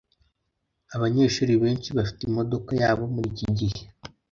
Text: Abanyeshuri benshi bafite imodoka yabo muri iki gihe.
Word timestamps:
Abanyeshuri 0.95 1.53
benshi 1.63 1.89
bafite 1.97 2.21
imodoka 2.29 2.69
yabo 2.81 3.03
muri 3.13 3.27
iki 3.33 3.47
gihe. 3.59 3.81